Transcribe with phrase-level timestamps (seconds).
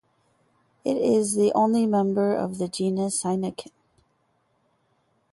[0.83, 3.69] It is the only member of the genus Cyanochen.